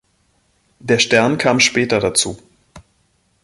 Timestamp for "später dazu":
1.59-2.39